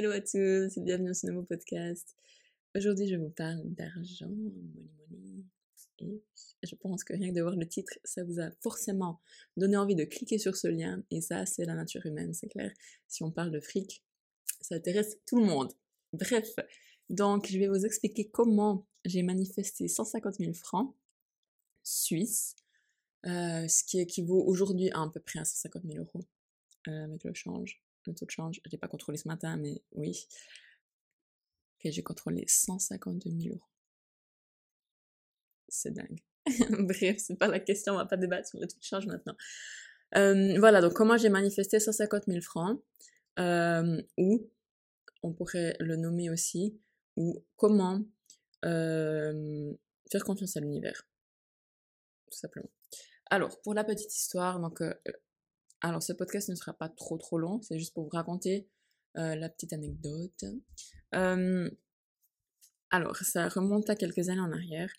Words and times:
Hello 0.00 0.12
à 0.12 0.20
tous 0.22 0.78
et 0.78 0.80
bienvenue 0.80 1.08
sur 1.08 1.16
ce 1.16 1.26
nouveau 1.26 1.42
podcast. 1.42 2.16
Aujourd'hui, 2.74 3.06
je 3.06 3.16
vous 3.16 3.28
parle 3.28 3.60
d'argent, 3.64 4.30
money 4.30 5.44
money. 6.00 6.22
Et 6.62 6.66
je 6.66 6.74
pense 6.74 7.04
que 7.04 7.12
rien 7.12 7.28
que 7.28 7.34
de 7.34 7.42
voir 7.42 7.54
le 7.54 7.68
titre, 7.68 7.92
ça 8.02 8.24
vous 8.24 8.40
a 8.40 8.50
forcément 8.62 9.20
donné 9.58 9.76
envie 9.76 9.94
de 9.94 10.04
cliquer 10.04 10.38
sur 10.38 10.56
ce 10.56 10.68
lien. 10.68 11.02
Et 11.10 11.20
ça, 11.20 11.44
c'est 11.44 11.66
la 11.66 11.74
nature 11.74 12.06
humaine, 12.06 12.32
c'est 12.32 12.48
clair. 12.48 12.72
Si 13.08 13.22
on 13.22 13.30
parle 13.30 13.50
de 13.50 13.60
fric, 13.60 14.02
ça 14.62 14.76
intéresse 14.76 15.18
tout 15.26 15.38
le 15.38 15.44
monde. 15.44 15.70
Bref, 16.14 16.48
donc 17.10 17.48
je 17.50 17.58
vais 17.58 17.68
vous 17.68 17.84
expliquer 17.84 18.26
comment 18.30 18.86
j'ai 19.04 19.22
manifesté 19.22 19.86
150 19.86 20.36
000 20.36 20.54
francs 20.54 20.96
suisses, 21.82 22.56
euh, 23.26 23.68
ce 23.68 23.84
qui 23.84 24.00
équivaut 24.00 24.42
aujourd'hui 24.46 24.90
à 24.92 25.02
à 25.02 25.10
peu 25.12 25.20
près 25.20 25.40
à 25.40 25.44
150 25.44 25.82
000 25.84 25.98
euros 25.98 26.24
euh, 26.88 27.04
avec 27.04 27.22
le 27.22 27.34
change 27.34 27.82
le 28.06 28.14
taux 28.14 28.26
de 28.26 28.30
change. 28.30 28.60
Je 28.64 28.70
l'ai 28.70 28.78
pas 28.78 28.88
contrôlé 28.88 29.18
ce 29.18 29.28
matin, 29.28 29.56
mais 29.56 29.82
oui. 29.92 30.26
Ok, 31.76 31.90
j'ai 31.92 32.02
contrôlé 32.02 32.44
152 32.46 33.30
000 33.30 33.54
euros. 33.54 33.64
C'est 35.68 35.92
dingue. 35.92 36.20
Bref, 36.70 37.18
c'est 37.18 37.36
pas 37.36 37.48
la 37.48 37.60
question, 37.60 37.94
on 37.94 37.96
va 37.96 38.06
pas 38.06 38.16
débattre 38.16 38.48
sur 38.48 38.58
le 38.58 38.66
taux 38.66 38.78
de 38.78 38.82
change 38.82 39.06
maintenant. 39.06 39.36
Euh, 40.16 40.58
voilà, 40.58 40.80
donc 40.80 40.94
comment 40.94 41.16
j'ai 41.16 41.28
manifesté 41.28 41.78
150 41.78 42.24
000 42.26 42.40
francs, 42.40 42.82
euh, 43.38 44.02
ou 44.16 44.50
on 45.22 45.32
pourrait 45.32 45.76
le 45.78 45.96
nommer 45.96 46.30
aussi, 46.30 46.80
ou 47.16 47.44
comment 47.56 48.02
euh, 48.64 49.72
faire 50.10 50.24
confiance 50.24 50.56
à 50.56 50.60
l'univers, 50.60 51.06
tout 52.30 52.38
simplement. 52.38 52.70
Alors, 53.30 53.60
pour 53.62 53.74
la 53.74 53.84
petite 53.84 54.12
histoire, 54.12 54.58
donc 54.58 54.82
alors, 55.82 56.02
ce 56.02 56.12
podcast 56.12 56.48
ne 56.48 56.54
sera 56.54 56.72
pas 56.74 56.88
trop 56.88 57.16
trop 57.16 57.38
long, 57.38 57.60
c'est 57.62 57.78
juste 57.78 57.94
pour 57.94 58.04
vous 58.04 58.10
raconter 58.10 58.68
euh, 59.16 59.34
la 59.34 59.48
petite 59.48 59.72
anecdote. 59.72 60.44
alors, 62.90 63.16
ça 63.16 63.48
remonte 63.48 63.88
à 63.88 63.96
quelques 63.96 64.28
années 64.28 64.40
en 64.40 64.52
arrière. 64.52 64.92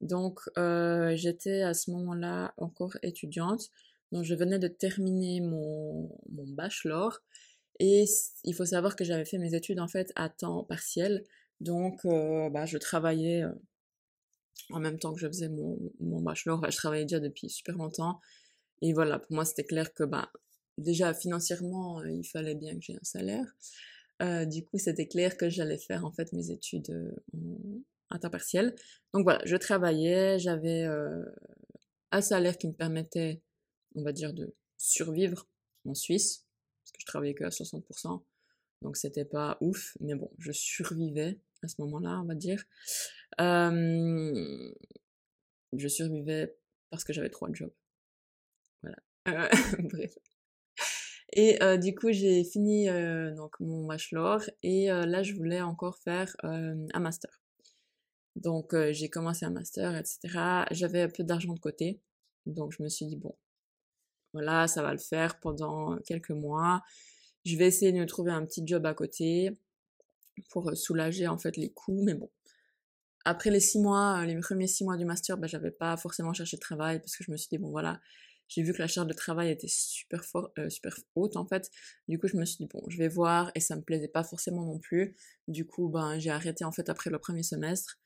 Donc, 0.00 0.40
euh, 0.56 1.16
j'étais 1.16 1.62
à 1.62 1.74
ce 1.74 1.90
moment-là 1.90 2.54
encore 2.56 2.96
étudiante. 3.02 3.70
Donc, 4.12 4.24
je 4.24 4.34
venais 4.34 4.58
de 4.58 4.68
terminer 4.68 5.40
mon, 5.40 6.08
mon 6.30 6.46
bachelor. 6.46 7.20
Et 7.80 8.04
il 8.44 8.54
faut 8.54 8.64
savoir 8.64 8.96
que 8.96 9.04
j'avais 9.04 9.24
fait 9.24 9.38
mes 9.38 9.54
études 9.54 9.80
en 9.80 9.88
fait 9.88 10.12
à 10.16 10.28
temps 10.28 10.64
partiel. 10.64 11.24
Donc, 11.60 12.04
euh, 12.04 12.50
bah, 12.50 12.66
je 12.66 12.78
travaillais 12.78 13.44
en 14.70 14.80
même 14.80 14.98
temps 14.98 15.12
que 15.14 15.20
je 15.20 15.26
faisais 15.26 15.48
mon, 15.48 15.78
mon 16.00 16.20
bachelor. 16.20 16.64
je 16.70 16.76
travaillais 16.76 17.04
déjà 17.04 17.20
depuis 17.20 17.48
super 17.50 17.76
longtemps. 17.76 18.20
Et 18.82 18.92
voilà, 18.92 19.18
pour 19.18 19.34
moi, 19.34 19.44
c'était 19.44 19.64
clair 19.64 19.92
que 19.92 20.04
bah, 20.04 20.30
déjà 20.78 21.12
financièrement, 21.14 22.00
euh, 22.00 22.10
il 22.10 22.24
fallait 22.24 22.54
bien 22.54 22.74
que 22.74 22.82
j'ai 22.82 22.94
un 22.94 23.02
salaire. 23.02 23.46
Euh, 24.22 24.44
du 24.44 24.64
coup, 24.64 24.78
c'était 24.78 25.06
clair 25.06 25.36
que 25.36 25.48
j'allais 25.48 25.78
faire 25.78 26.04
en 26.04 26.12
fait 26.12 26.32
mes 26.32 26.50
études 26.50 26.90
euh, 26.90 27.14
à 28.10 28.18
temps 28.18 28.30
partiel. 28.30 28.74
Donc 29.12 29.24
voilà, 29.24 29.40
je 29.44 29.56
travaillais, 29.56 30.38
j'avais 30.38 30.86
un 32.10 32.20
salaire 32.20 32.58
qui 32.58 32.68
me 32.68 32.72
permettait, 32.72 33.42
on 33.94 34.02
va 34.02 34.12
dire, 34.12 34.32
de 34.32 34.54
survivre 34.76 35.46
en 35.84 35.94
Suisse, 35.94 36.46
parce 36.82 36.92
que 36.92 37.00
je 37.00 37.06
travaillais 37.06 37.34
que 37.34 37.44
à 37.44 37.50
60%, 37.50 38.22
donc 38.82 38.96
c'était 38.96 39.24
pas 39.24 39.58
ouf, 39.60 39.96
mais 40.00 40.14
bon, 40.14 40.30
je 40.38 40.52
survivais 40.52 41.38
à 41.62 41.68
ce 41.68 41.80
moment-là, 41.80 42.20
on 42.22 42.26
va 42.26 42.34
dire. 42.34 42.64
je 43.38 44.72
survivais 45.88 46.56
parce 46.90 47.04
que 47.04 47.12
j'avais 47.12 47.30
trois 47.30 47.52
jobs. 47.52 47.72
Voilà. 48.82 48.96
Euh, 49.28 49.48
bref. 49.92 50.18
Et 51.34 51.62
euh, 51.62 51.76
du 51.76 51.94
coup, 51.94 52.10
j'ai 52.10 52.42
fini 52.44 52.88
euh, 52.88 53.34
donc 53.34 53.60
mon 53.60 53.86
bachelor 53.86 54.42
et 54.62 54.86
là, 54.86 55.22
je 55.22 55.34
voulais 55.34 55.60
encore 55.60 55.98
faire 55.98 56.34
un 56.42 57.00
master. 57.00 57.42
Donc, 58.36 58.74
j'ai 58.92 59.10
commencé 59.10 59.44
un 59.44 59.50
master, 59.50 59.96
etc. 59.96 60.64
J'avais 60.70 61.02
un 61.02 61.08
peu 61.08 61.24
d'argent 61.24 61.52
de 61.52 61.58
côté, 61.58 62.00
donc 62.46 62.72
je 62.72 62.82
me 62.82 62.88
suis 62.88 63.06
dit 63.06 63.16
bon, 63.16 63.36
voilà, 64.32 64.68
ça 64.68 64.82
va 64.82 64.92
le 64.92 64.98
faire 64.98 65.38
pendant 65.40 65.98
quelques 66.06 66.30
mois. 66.30 66.82
Je 67.44 67.56
vais 67.56 67.66
essayer 67.66 67.92
de 67.92 67.98
me 67.98 68.06
trouver 68.06 68.32
un 68.32 68.44
petit 68.46 68.62
job 68.66 68.86
à 68.86 68.94
côté 68.94 69.50
pour 70.50 70.76
soulager 70.76 71.26
en 71.28 71.38
fait 71.38 71.56
les 71.56 71.70
coûts, 71.70 72.02
mais 72.04 72.14
bon. 72.14 72.30
Après 73.24 73.50
les 73.50 73.60
six 73.60 73.78
mois, 73.78 74.24
les 74.24 74.38
premiers 74.40 74.66
six 74.66 74.84
mois 74.84 74.96
du 74.96 75.04
master, 75.04 75.36
ben, 75.36 75.46
j'avais 75.46 75.70
pas 75.70 75.96
forcément 75.96 76.32
cherché 76.32 76.56
de 76.56 76.60
travail 76.60 77.00
parce 77.00 77.16
que 77.16 77.24
je 77.24 77.30
me 77.30 77.36
suis 77.36 77.48
dit 77.50 77.58
bon 77.58 77.70
voilà, 77.70 78.00
j'ai 78.48 78.62
vu 78.62 78.72
que 78.72 78.78
la 78.78 78.88
charge 78.88 79.06
de 79.06 79.12
travail 79.12 79.50
était 79.50 79.68
super, 79.68 80.24
fort, 80.24 80.50
euh, 80.58 80.70
super 80.70 80.96
haute 81.14 81.36
en 81.36 81.46
fait. 81.46 81.70
Du 82.08 82.18
coup, 82.18 82.26
je 82.28 82.36
me 82.36 82.44
suis 82.44 82.56
dit, 82.56 82.66
bon, 82.66 82.82
je 82.88 82.96
vais 82.96 83.08
voir 83.08 83.52
et 83.54 83.60
ça 83.60 83.76
me 83.76 83.82
plaisait 83.82 84.08
pas 84.08 84.24
forcément 84.24 84.64
non 84.64 84.78
plus. 84.78 85.14
Du 85.46 85.66
coup, 85.66 85.88
ben, 85.88 86.18
j'ai 86.18 86.30
arrêté 86.30 86.64
en 86.64 86.72
fait 86.72 86.88
après 86.88 87.10
le 87.10 87.18
premier 87.18 87.42
semestre. 87.42 87.98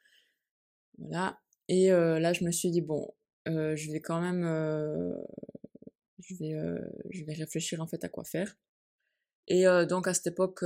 Voilà. 0.98 1.40
Et 1.68 1.92
euh, 1.92 2.18
là, 2.18 2.32
je 2.32 2.44
me 2.44 2.50
suis 2.50 2.70
dit, 2.70 2.82
bon, 2.82 3.14
euh, 3.48 3.76
je 3.76 3.92
vais 3.92 4.00
quand 4.00 4.20
même. 4.20 4.42
je, 6.18 6.34
vais, 6.34 6.54
je 7.10 7.24
vais 7.24 7.34
réfléchir 7.34 7.80
en 7.80 7.86
fait 7.86 8.02
à 8.04 8.08
quoi 8.08 8.24
faire. 8.24 8.56
Et 9.48 9.64
donc 9.88 10.06
à 10.06 10.14
cette 10.14 10.28
époque, 10.28 10.64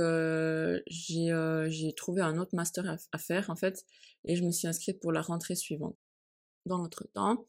j'ai 0.87 1.93
trouvé 1.95 2.21
un 2.21 2.37
autre 2.37 2.55
master 2.55 2.89
à, 2.89 2.95
à, 3.11 3.17
faire 3.17 3.49
en 3.49 3.55
fait, 3.55 3.83
et 4.25 4.35
je 4.35 4.43
me 4.43 4.51
suis 4.51 4.67
inscrite 4.67 4.99
pour 4.99 5.11
la 5.11 5.21
rentrée 5.21 5.55
suivante. 5.55 5.97
Dans 6.65 6.77
l'autre 6.77 7.07
temps, 7.13 7.45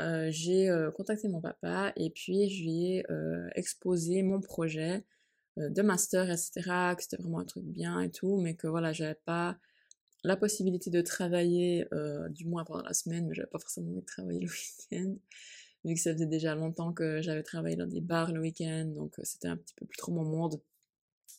euh, 0.00 0.28
j'ai 0.30 0.68
euh, 0.70 0.90
contacté 0.92 1.28
mon 1.28 1.40
papa 1.40 1.92
et 1.96 2.10
puis 2.10 2.48
je 2.48 2.62
lui 2.62 2.86
ai 2.86 3.10
euh, 3.10 3.48
exposé 3.54 4.22
mon 4.22 4.40
projet 4.40 5.04
de 5.56 5.82
master, 5.82 6.30
etc., 6.30 6.94
que 6.96 7.02
c'était 7.02 7.16
vraiment 7.16 7.40
un 7.40 7.44
truc 7.44 7.64
bien 7.64 7.98
et 8.00 8.12
tout, 8.12 8.36
mais 8.40 8.54
que 8.54 8.68
voilà, 8.68 8.92
j'avais 8.92 9.18
pas 9.24 9.58
la 10.22 10.36
possibilité 10.36 10.88
de 10.88 11.00
travailler, 11.00 11.84
du 12.30 12.44
moins 12.46 12.64
pendant 12.64 12.84
la 12.84 12.94
semaine, 12.94 13.26
mais 13.26 13.34
j'avais 13.34 13.48
pas 13.48 13.58
forcément 13.58 13.90
envie 13.90 14.00
de 14.02 14.06
travailler 14.06 14.38
le 14.42 14.46
week-end, 14.46 15.16
vu 15.84 15.94
que 15.94 16.00
ça 16.00 16.12
faisait 16.12 16.26
déjà 16.26 16.54
longtemps 16.54 16.92
que 16.92 17.22
j'avais 17.22 17.42
travaillé 17.42 17.74
dans 17.74 17.88
des 17.88 18.00
bars 18.00 18.32
le 18.32 18.40
week-end, 18.40 18.84
donc 18.94 19.16
c'était 19.24 19.48
un 19.48 19.56
petit 19.56 19.74
peu 19.74 19.84
plus 19.84 19.96
trop 19.96 20.12
mon 20.12 20.22
monde. 20.22 20.60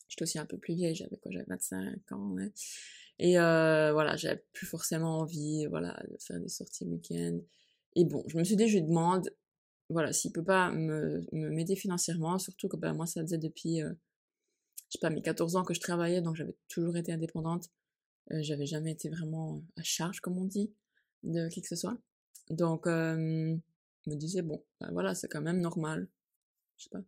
J'étais 0.09 0.23
aussi 0.23 0.37
un 0.37 0.45
peu 0.45 0.57
plus 0.57 0.73
vieille, 0.73 0.95
j'avais 0.95 1.15
quoi, 1.15 1.31
j'avais 1.31 1.45
25 1.47 2.11
ans, 2.11 2.31
ouais. 2.31 2.51
Et 3.19 3.35
voilà, 3.35 4.17
j'avais 4.17 4.43
plus 4.51 4.67
forcément 4.67 5.19
envie, 5.19 5.65
voilà, 5.67 5.97
de 6.11 6.17
faire 6.19 6.41
des 6.41 6.49
sorties 6.49 6.83
le 6.83 6.91
week-end. 6.91 7.39
Et 7.99 8.05
bon, 8.05 8.23
je 8.27 8.37
me 8.37 8.45
suis 8.45 8.55
dit, 8.55 8.69
je 8.69 8.77
lui 8.77 8.83
demande, 8.87 9.29
voilà, 9.89 10.13
s'il 10.13 10.31
peut 10.31 10.43
pas 10.43 10.71
me 10.71 11.25
m'aider 11.33 11.75
financièrement, 11.75 12.39
surtout 12.39 12.69
que 12.69 12.77
ben, 12.77 12.93
moi, 12.93 13.05
ça 13.05 13.21
faisait 13.21 13.37
depuis, 13.37 13.83
euh, 13.83 13.89
je 14.87 14.93
sais 14.93 14.99
pas, 15.01 15.09
mes 15.09 15.21
14 15.21 15.57
ans 15.57 15.65
que 15.65 15.73
je 15.73 15.81
travaillais, 15.81 16.21
donc 16.21 16.37
j'avais 16.37 16.55
toujours 16.69 16.95
été 16.95 17.11
indépendante. 17.11 17.67
Euh, 18.31 18.41
j'avais 18.41 18.65
jamais 18.65 18.91
été 18.91 19.09
vraiment 19.09 19.61
à 19.75 19.83
charge, 19.83 20.21
comme 20.21 20.37
on 20.37 20.45
dit, 20.45 20.71
de 21.23 21.49
qui 21.49 21.61
que 21.61 21.67
ce 21.67 21.75
soit. 21.75 21.97
Donc, 22.49 22.87
euh, 22.87 23.57
je 24.05 24.09
me 24.09 24.15
disais, 24.15 24.43
bon, 24.43 24.63
ben 24.79 24.91
voilà, 24.93 25.13
c'est 25.13 25.27
quand 25.27 25.41
même 25.41 25.59
normal. 25.59 26.07
Je 26.77 26.85
sais 26.85 26.89
pas. 26.91 27.03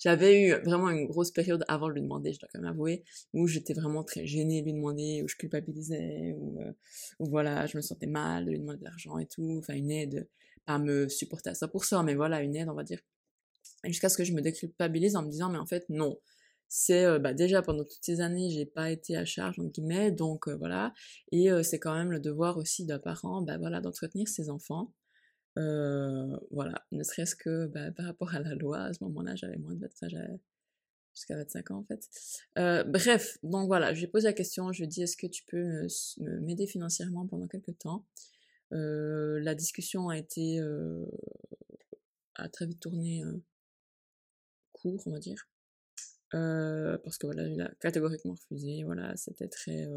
J'avais 0.00 0.42
eu 0.42 0.54
vraiment 0.64 0.88
une 0.88 1.06
grosse 1.06 1.30
période 1.30 1.62
avant 1.68 1.88
de 1.88 1.92
lui 1.92 2.00
demander, 2.00 2.32
je 2.32 2.40
dois 2.40 2.48
quand 2.50 2.58
même 2.58 2.70
avouer, 2.70 3.04
où 3.34 3.46
j'étais 3.46 3.74
vraiment 3.74 4.02
très 4.02 4.26
gênée 4.26 4.62
de 4.62 4.66
lui 4.66 4.72
demander, 4.72 5.22
où 5.22 5.28
je 5.28 5.36
culpabilisais, 5.36 6.34
où, 6.38 6.58
euh, 6.62 6.72
voilà, 7.18 7.66
je 7.66 7.76
me 7.76 7.82
sentais 7.82 8.06
mal 8.06 8.46
de 8.46 8.50
lui 8.50 8.58
demander 8.58 8.78
de 8.78 8.84
l'argent 8.84 9.18
et 9.18 9.26
tout, 9.26 9.56
enfin 9.58 9.74
une 9.74 9.90
aide, 9.90 10.26
pas 10.64 10.78
me 10.78 11.06
supporter 11.10 11.50
à 11.50 11.54
100%, 11.54 12.02
mais 12.02 12.14
voilà, 12.14 12.40
une 12.42 12.56
aide, 12.56 12.70
on 12.70 12.74
va 12.74 12.82
dire. 12.82 13.00
Jusqu'à 13.84 14.08
ce 14.08 14.16
que 14.16 14.24
je 14.24 14.32
me 14.32 14.40
déculpabilise 14.40 15.16
en 15.16 15.22
me 15.22 15.30
disant, 15.30 15.50
mais 15.50 15.58
en 15.58 15.66
fait, 15.66 15.84
non. 15.90 16.18
C'est 16.68 17.04
euh, 17.04 17.18
bah, 17.18 17.34
déjà 17.34 17.60
pendant 17.62 17.84
toutes 17.84 18.04
ces 18.04 18.22
années, 18.22 18.48
j'ai 18.50 18.66
pas 18.66 18.90
été 18.90 19.16
à 19.16 19.26
charge 19.26 19.58
entre 19.58 19.70
guillemets, 19.72 20.12
donc 20.12 20.48
euh, 20.48 20.56
voilà. 20.56 20.94
Et 21.32 21.50
c'est 21.62 21.78
quand 21.78 21.94
même 21.94 22.10
le 22.10 22.20
devoir 22.20 22.56
aussi 22.56 22.86
d'un 22.86 22.98
parent, 22.98 23.42
bah 23.42 23.58
voilà, 23.58 23.80
d'entretenir 23.80 24.28
ses 24.28 24.48
enfants. 24.48 24.94
Euh, 25.58 26.36
voilà, 26.50 26.86
ne 26.92 27.02
serait-ce 27.02 27.34
que 27.34 27.66
bah, 27.66 27.90
par 27.92 28.06
rapport 28.06 28.34
à 28.34 28.40
la 28.40 28.54
loi, 28.54 28.78
à 28.82 28.92
ce 28.92 29.02
moment-là, 29.04 29.34
j'avais 29.34 29.56
moins 29.56 29.74
de 29.74 29.80
25, 29.80 30.10
j'avais 30.10 30.40
jusqu'à 31.14 31.36
25 31.36 31.70
ans 31.72 31.78
en 31.78 31.84
fait. 31.84 32.08
Euh, 32.58 32.84
bref, 32.84 33.38
donc 33.42 33.66
voilà, 33.66 33.92
je 33.92 34.00
lui 34.00 34.06
pose 34.06 34.24
la 34.24 34.32
question, 34.32 34.72
je 34.72 34.82
lui 34.82 34.88
dis 34.88 35.02
est-ce 35.02 35.16
que 35.16 35.26
tu 35.26 35.44
peux 35.44 35.86
m'aider 36.40 36.66
financièrement 36.66 37.26
pendant 37.26 37.48
quelques 37.48 37.76
temps? 37.78 38.06
Euh, 38.72 39.40
La 39.40 39.54
discussion 39.54 40.08
a 40.08 40.16
été 40.16 40.60
a 42.36 42.48
très 42.48 42.66
vite 42.66 42.80
tourné 42.80 43.22
court, 44.72 45.02
on 45.06 45.10
va 45.10 45.18
dire. 45.18 45.48
parce 46.30 47.18
que 47.18 47.26
voilà, 47.26 47.48
il 47.48 47.60
a 47.60 47.70
catégoriquement 47.80 48.34
refusé, 48.34 48.84
voilà, 48.84 49.16
c'était 49.16 49.48
très... 49.48 49.88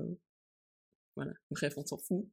voilà, 1.16 1.34
bref, 1.52 1.76
on 1.78 1.86
s'en 1.86 1.98
fout. 1.98 2.28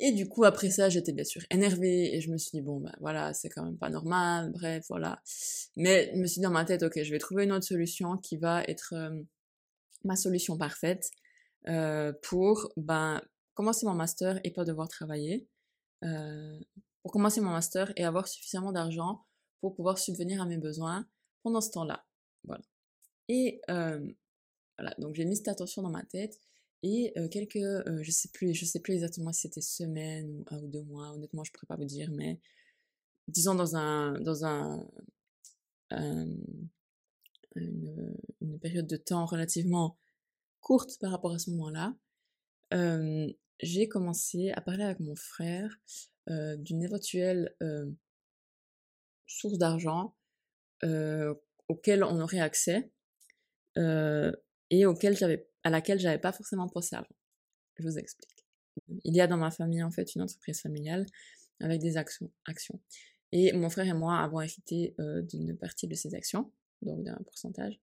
Et 0.00 0.12
du 0.12 0.28
coup, 0.28 0.44
après 0.44 0.70
ça, 0.70 0.88
j'étais 0.88 1.12
bien 1.12 1.24
sûr 1.24 1.42
énervée 1.50 2.14
et 2.14 2.20
je 2.20 2.30
me 2.30 2.38
suis 2.38 2.52
dit, 2.52 2.60
bon, 2.60 2.78
ben 2.78 2.94
voilà, 3.00 3.34
c'est 3.34 3.48
quand 3.48 3.64
même 3.64 3.78
pas 3.78 3.90
normal, 3.90 4.52
bref, 4.52 4.84
voilà. 4.88 5.20
Mais 5.76 6.12
je 6.14 6.20
me 6.20 6.26
suis 6.26 6.38
dit 6.38 6.44
dans 6.44 6.52
ma 6.52 6.64
tête, 6.64 6.84
ok, 6.84 7.02
je 7.02 7.10
vais 7.10 7.18
trouver 7.18 7.44
une 7.44 7.52
autre 7.52 7.66
solution 7.66 8.16
qui 8.16 8.36
va 8.36 8.62
être 8.64 8.94
euh, 8.94 9.22
ma 10.04 10.14
solution 10.14 10.56
parfaite 10.56 11.10
euh, 11.66 12.12
pour 12.22 12.72
ben, 12.76 13.20
commencer 13.54 13.86
mon 13.86 13.94
master 13.94 14.40
et 14.44 14.52
pas 14.52 14.64
devoir 14.64 14.88
travailler. 14.88 15.48
Euh, 16.04 16.60
pour 17.02 17.10
commencer 17.10 17.40
mon 17.40 17.50
master 17.50 17.92
et 17.96 18.04
avoir 18.04 18.28
suffisamment 18.28 18.70
d'argent 18.70 19.24
pour 19.60 19.74
pouvoir 19.74 19.98
subvenir 19.98 20.40
à 20.40 20.46
mes 20.46 20.58
besoins 20.58 21.08
pendant 21.42 21.60
ce 21.60 21.70
temps-là. 21.70 22.04
Voilà. 22.44 22.62
Et 23.28 23.60
voilà, 23.66 24.94
donc 24.98 25.16
j'ai 25.16 25.24
mis 25.24 25.36
cette 25.36 25.48
attention 25.48 25.82
dans 25.82 25.90
ma 25.90 26.04
tête 26.04 26.38
et 26.82 27.12
quelques, 27.30 27.58
je 28.02 28.10
sais 28.10 28.28
plus, 28.32 28.54
je 28.54 28.64
sais 28.64 28.80
plus 28.80 28.94
exactement 28.94 29.32
si 29.32 29.42
c'était 29.42 29.60
semaine 29.60 30.30
ou 30.30 30.44
un 30.50 30.58
ou 30.58 30.68
deux 30.68 30.82
mois, 30.82 31.10
honnêtement 31.10 31.44
je 31.44 31.52
pourrais 31.52 31.66
pas 31.66 31.76
vous 31.76 31.84
dire, 31.84 32.10
mais 32.12 32.40
disons 33.26 33.54
dans 33.54 33.76
un, 33.76 34.20
dans 34.20 34.44
un, 34.44 34.86
une, 35.90 36.38
une, 38.40 38.58
période 38.60 38.86
de 38.86 38.96
temps 38.96 39.26
relativement 39.26 39.98
courte 40.60 40.98
par 41.00 41.10
rapport 41.10 41.32
à 41.32 41.38
ce 41.38 41.50
moment-là, 41.50 41.96
j'ai 43.60 43.88
commencé 43.88 44.50
à 44.50 44.60
parler 44.60 44.84
avec 44.84 45.00
mon 45.00 45.16
frère 45.16 45.80
d'une 46.28 46.82
éventuelle 46.82 47.54
source 49.26 49.58
d'argent 49.58 50.14
auquel 50.82 52.04
on 52.04 52.20
aurait 52.20 52.40
accès 52.40 52.90
et 53.76 54.86
auquel 54.86 55.16
j'avais, 55.16 55.47
à 55.64 55.70
laquelle 55.70 55.98
j'avais 55.98 56.18
pas 56.18 56.32
forcément 56.32 56.68
pensé 56.68 56.96
avant. 56.96 57.06
Je 57.76 57.84
vous 57.84 57.98
explique. 57.98 58.46
Il 59.04 59.14
y 59.14 59.20
a 59.20 59.26
dans 59.26 59.36
ma 59.36 59.50
famille 59.50 59.82
en 59.82 59.90
fait 59.90 60.14
une 60.14 60.22
entreprise 60.22 60.60
familiale 60.60 61.06
avec 61.60 61.80
des 61.80 61.96
actions. 61.96 62.30
actions. 62.46 62.80
Et 63.32 63.52
mon 63.52 63.68
frère 63.68 63.86
et 63.86 63.94
moi 63.94 64.18
avons 64.18 64.40
hérité 64.40 64.94
d'une 64.98 65.56
partie 65.56 65.86
de 65.86 65.94
ces 65.94 66.14
actions, 66.14 66.52
donc 66.82 67.04
d'un 67.04 67.18
pourcentage. 67.26 67.80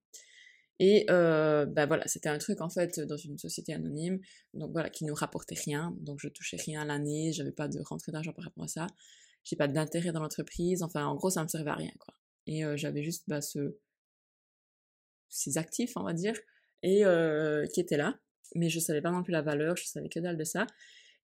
Et 0.79 1.05
euh, 1.09 1.65
bah 1.65 1.85
voilà, 1.85 2.05
c'était 2.07 2.27
un 2.27 2.37
truc 2.37 2.59
en 2.59 2.69
fait 2.69 2.99
dans 2.99 3.15
une 3.15 3.37
société 3.37 3.73
anonyme, 3.73 4.19
donc 4.53 4.71
voilà, 4.73 4.89
qui 4.89 5.05
ne 5.05 5.13
rapportait 5.13 5.55
rien, 5.55 5.95
donc 6.01 6.19
je 6.19 6.27
touchais 6.27 6.57
rien 6.57 6.81
à 6.81 6.85
l'année, 6.85 7.31
j'avais 7.31 7.53
pas 7.53 7.69
de 7.69 7.79
rentrée 7.81 8.11
d'argent 8.11 8.33
par 8.33 8.43
rapport 8.45 8.65
à 8.65 8.67
ça, 8.67 8.87
j'ai 9.45 9.55
pas 9.55 9.69
d'intérêt 9.69 10.11
dans 10.11 10.19
l'entreprise, 10.19 10.83
enfin 10.83 11.05
en 11.05 11.15
gros 11.15 11.29
ça 11.29 11.43
me 11.43 11.47
servait 11.47 11.71
à 11.71 11.75
rien. 11.75 11.93
Et 12.47 12.65
euh, 12.65 12.75
j'avais 12.75 13.03
juste 13.03 13.23
bah, 13.27 13.41
ce, 13.41 13.77
ces 15.29 15.57
actifs, 15.57 15.93
on 15.95 16.03
va 16.03 16.13
dire, 16.13 16.35
et 16.85 17.03
euh, 17.03 17.65
qui 17.65 17.81
étaient 17.81 17.97
là, 17.97 18.19
mais 18.53 18.69
je 18.69 18.79
savais 18.79 19.01
pas 19.01 19.11
non 19.11 19.23
plus 19.23 19.31
la 19.31 19.41
valeur, 19.41 19.75
je 19.75 19.85
savais 19.85 20.07
que 20.07 20.19
dalle 20.19 20.37
de 20.37 20.43
ça. 20.43 20.67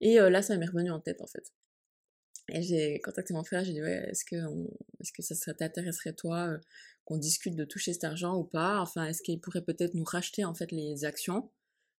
Et 0.00 0.18
euh, 0.20 0.28
là 0.28 0.42
ça 0.42 0.58
m'est 0.58 0.66
revenu 0.66 0.90
en 0.90 1.00
tête 1.00 1.22
en 1.22 1.26
fait. 1.26 1.52
Et 2.48 2.62
j'ai 2.62 3.00
contacté 3.00 3.32
mon 3.32 3.44
frère, 3.44 3.64
j'ai 3.64 3.72
dit 3.72 3.80
ouais, 3.80 4.08
est-ce 4.10 4.24
que, 4.24 4.34
est-ce 5.00 5.12
que 5.12 5.22
ça 5.22 5.36
serait, 5.36 5.54
t'intéresserait 5.54 6.14
toi 6.14 6.48
euh, 6.48 6.58
qu'on 7.04 7.16
discute 7.16 7.54
de 7.54 7.64
toucher 7.64 7.92
cet 7.92 8.02
argent 8.02 8.36
ou 8.36 8.42
pas? 8.42 8.80
Enfin, 8.80 9.06
est-ce 9.06 9.22
qu'il 9.22 9.40
pourrait 9.40 9.62
peut-être 9.62 9.94
nous 9.94 10.04
racheter 10.04 10.44
en 10.44 10.52
fait 10.52 10.72
les 10.72 11.04
actions, 11.04 11.48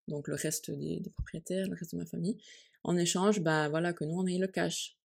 donc 0.08 0.26
le 0.26 0.34
reste 0.34 0.72
des, 0.72 1.00
propriétaires, 1.14 1.68
le 1.68 1.76
reste 1.76 1.92
de 1.92 1.98
ma 1.98 2.06
famille, 2.06 2.38
en 2.82 2.96
échange, 2.96 3.40
bah 3.40 3.68
voilà, 3.68 3.92
que 3.92 4.04
nous 4.04 4.18
on 4.18 4.26
ait 4.26 4.38
le 4.38 4.48
cash. 4.48 4.98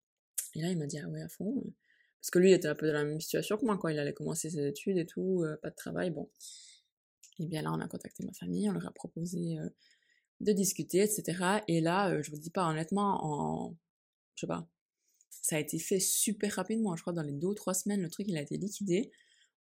Et 0.54 0.62
là 0.62 0.70
il 0.70 0.78
m'a 0.78 0.86
dit 0.86 0.98
ah 0.98 1.08
ouais 1.10 1.20
à 1.20 1.28
fond, 1.28 1.62
parce 2.22 2.30
que 2.30 2.38
lui 2.38 2.50
il 2.52 2.54
était 2.54 2.68
un 2.68 2.74
peu 2.74 2.86
dans 2.86 2.94
la 2.94 3.04
même 3.04 3.20
situation 3.20 3.58
que 3.58 3.66
moi, 3.66 3.76
quoi. 3.76 3.92
Il 3.92 3.98
allait 3.98 4.14
commencer 4.14 4.48
ses 4.48 4.66
études 4.66 4.96
et 4.96 5.04
tout, 5.06 5.42
euh, 5.44 5.56
pas 5.62 5.68
de 5.68 5.76
travail, 5.76 6.10
bon. 6.10 6.30
Et 7.38 7.46
bien 7.46 7.62
là 7.62 7.72
on 7.72 7.80
a 7.80 7.88
contacté 7.88 8.24
ma 8.24 8.32
famille, 8.32 8.68
on 8.68 8.72
leur 8.72 8.86
a 8.86 8.92
proposé 8.92 9.58
euh, 9.58 9.68
de 10.40 10.52
discuter, 10.52 11.02
etc. 11.02 11.62
Et 11.68 11.80
là, 11.80 12.20
je 12.22 12.30
vous 12.30 12.38
dis 12.38 12.50
pas 12.50 12.68
honnêtement, 12.68 13.24
en 13.24 13.76
je 14.34 14.42
sais 14.42 14.46
pas, 14.46 14.68
ça 15.30 15.56
a 15.56 15.58
été 15.60 15.78
fait 15.78 16.00
super 16.00 16.52
rapidement. 16.54 16.96
Je 16.96 17.02
crois 17.02 17.12
dans 17.12 17.22
les 17.22 17.32
deux 17.32 17.48
ou 17.48 17.54
trois 17.54 17.74
semaines, 17.74 18.02
le 18.02 18.10
truc 18.10 18.26
il 18.28 18.36
a 18.36 18.42
été 18.42 18.56
liquidé. 18.56 19.10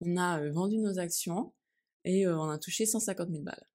On 0.01 0.17
a 0.17 0.41
euh, 0.41 0.51
vendu 0.51 0.77
nos 0.79 0.99
actions 0.99 1.53
et 2.05 2.25
euh, 2.25 2.37
on 2.37 2.49
a 2.49 2.57
touché 2.57 2.85
150 2.85 3.29
000 3.29 3.43
balles. 3.43 3.67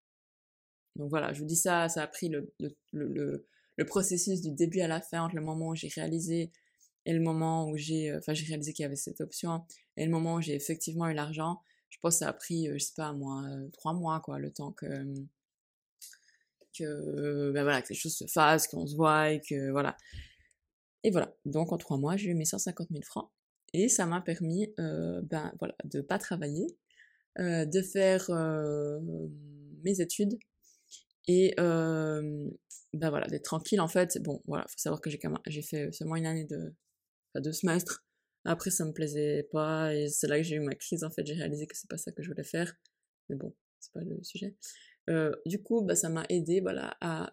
Donc 0.96 1.10
voilà, 1.10 1.32
je 1.32 1.40
vous 1.40 1.46
dis 1.46 1.56
ça, 1.56 1.88
ça 1.88 2.02
a 2.02 2.06
pris 2.06 2.28
le, 2.28 2.52
le, 2.58 2.76
le, 2.92 3.46
le 3.76 3.84
processus 3.84 4.40
du 4.40 4.50
début 4.50 4.80
à 4.80 4.88
la 4.88 5.00
fin, 5.00 5.22
entre 5.22 5.36
le 5.36 5.42
moment 5.42 5.68
où 5.68 5.74
j'ai 5.74 5.88
réalisé 5.88 6.50
et 7.06 7.12
le 7.12 7.20
moment 7.20 7.68
où 7.68 7.76
j'ai, 7.76 8.10
euh, 8.10 8.18
enfin 8.18 8.34
j'ai 8.34 8.46
réalisé 8.46 8.72
qu'il 8.72 8.82
y 8.82 8.86
avait 8.86 8.96
cette 8.96 9.20
option 9.20 9.64
et 9.96 10.04
le 10.04 10.10
moment 10.10 10.34
où 10.34 10.40
j'ai 10.40 10.54
effectivement 10.54 11.08
eu 11.08 11.14
l'argent. 11.14 11.60
Je 11.90 11.98
pense 12.00 12.14
que 12.14 12.18
ça 12.20 12.28
a 12.28 12.32
pris, 12.32 12.68
je 12.72 12.78
sais 12.78 12.92
pas 12.96 13.12
moi, 13.12 13.44
trois 13.72 13.92
mois 13.94 14.20
quoi, 14.20 14.38
le 14.38 14.50
temps 14.52 14.72
que 14.72 14.86
que 16.78 17.50
ben 17.52 17.62
voilà 17.62 17.82
que 17.82 17.88
les 17.88 17.94
choses 17.94 18.16
se 18.16 18.26
fassent, 18.26 18.68
qu'on 18.68 18.86
se 18.86 18.94
voit 18.96 19.30
et 19.30 19.40
que 19.40 19.70
voilà. 19.70 19.96
Et 21.04 21.10
voilà, 21.10 21.34
donc 21.44 21.72
en 21.72 21.78
trois 21.78 21.96
mois, 21.96 22.16
j'ai 22.16 22.30
eu 22.30 22.34
mes 22.34 22.44
150 22.44 22.88
000 22.90 23.02
francs. 23.04 23.30
Et 23.72 23.88
ça 23.88 24.06
m'a 24.06 24.20
permis 24.20 24.72
euh, 24.78 25.20
ben, 25.22 25.52
voilà, 25.58 25.74
de 25.84 26.00
pas 26.00 26.18
travailler, 26.18 26.66
de 27.38 27.82
faire 27.82 28.30
mes 29.84 30.00
études 30.00 30.38
et 31.28 31.54
ben 31.56 33.10
voilà, 33.10 33.26
d'être 33.26 33.44
tranquille 33.44 33.80
en 33.80 33.88
fait. 33.88 34.18
Bon, 34.22 34.42
voilà, 34.46 34.64
faut 34.68 34.78
savoir 34.78 35.00
que 35.00 35.10
j'ai 35.10 35.20
j'ai 35.46 35.62
fait 35.62 35.92
seulement 35.92 36.16
une 36.16 36.26
année 36.26 36.44
de, 36.44 36.74
enfin, 37.32 37.42
deux 37.42 37.52
semestres. 37.52 38.04
Après, 38.48 38.70
ça 38.70 38.84
me 38.84 38.92
plaisait 38.92 39.48
pas 39.52 39.94
et 39.94 40.08
c'est 40.08 40.26
là 40.26 40.38
que 40.38 40.42
j'ai 40.42 40.56
eu 40.56 40.60
ma 40.60 40.74
crise 40.74 41.04
en 41.04 41.10
fait. 41.10 41.26
J'ai 41.26 41.34
réalisé 41.34 41.66
que 41.66 41.76
c'est 41.76 41.88
pas 41.88 41.98
ça 41.98 42.12
que 42.12 42.22
je 42.22 42.28
voulais 42.28 42.44
faire. 42.44 42.74
Mais 43.28 43.36
bon, 43.36 43.54
c'est 43.78 43.92
pas 43.92 44.00
le 44.00 44.22
sujet. 44.22 44.54
du 45.46 45.62
coup, 45.62 45.82
bah, 45.82 45.94
ça 45.94 46.08
m'a 46.08 46.24
aidé 46.28 46.60
voilà, 46.60 46.96
à 47.00 47.30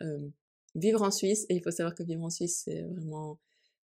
vivre 0.76 1.02
en 1.02 1.12
Suisse. 1.12 1.46
Et 1.50 1.56
il 1.56 1.64
faut 1.64 1.72
savoir 1.72 1.96
que 1.96 2.04
vivre 2.04 2.24
en 2.24 2.30
Suisse, 2.30 2.64
c'est 2.66 2.82
vraiment 2.82 3.40